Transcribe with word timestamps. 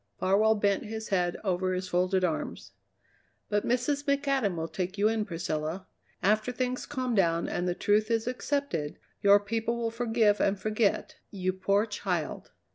Farwell 0.17 0.55
bent 0.55 0.85
his 0.85 1.09
head 1.09 1.37
over 1.43 1.73
his 1.75 1.87
folded 1.87 2.23
arms. 2.23 2.71
"But 3.49 3.67
Mrs. 3.67 4.03
McAdam 4.05 4.55
will 4.55 4.67
take 4.67 4.97
you 4.97 5.07
in, 5.07 5.25
Priscilla. 5.25 5.85
After 6.23 6.51
things 6.51 6.87
calm 6.87 7.13
down 7.13 7.47
and 7.47 7.67
the 7.67 7.75
truth 7.75 8.09
is 8.09 8.25
accepted, 8.25 8.97
your 9.21 9.39
people 9.39 9.77
will 9.77 9.91
forgive 9.91 10.41
and 10.41 10.59
forget. 10.59 11.17
You 11.29 11.53
poor 11.53 11.85
child!" 11.85 12.49